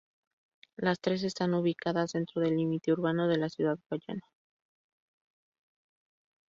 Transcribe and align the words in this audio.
Las 0.77 0.99
tres 0.99 1.21
están 1.21 1.53
ubicadas 1.53 2.13
dentro 2.13 2.41
del 2.41 2.55
límite 2.55 2.91
urbano 2.91 3.27
de 3.27 3.49
Ciudad 3.51 3.77
Guayana. 3.87 4.23